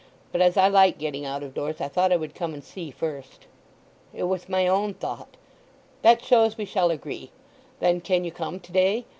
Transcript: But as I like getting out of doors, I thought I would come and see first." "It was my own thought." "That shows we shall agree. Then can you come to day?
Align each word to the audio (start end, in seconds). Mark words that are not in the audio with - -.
But 0.31 0.41
as 0.41 0.57
I 0.57 0.67
like 0.67 0.97
getting 0.97 1.25
out 1.27 1.43
of 1.43 1.53
doors, 1.53 1.79
I 1.79 1.87
thought 1.87 2.11
I 2.11 2.15
would 2.17 2.33
come 2.33 2.55
and 2.55 2.63
see 2.63 2.89
first." 2.89 3.45
"It 4.15 4.23
was 4.23 4.49
my 4.49 4.65
own 4.67 4.95
thought." 4.95 5.37
"That 6.01 6.23
shows 6.25 6.57
we 6.57 6.65
shall 6.65 6.89
agree. 6.89 7.29
Then 7.79 8.01
can 8.01 8.23
you 8.23 8.31
come 8.31 8.59
to 8.61 8.71
day? 8.71 9.05